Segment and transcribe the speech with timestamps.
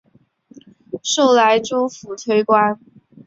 [1.03, 2.79] 授莱州府推官。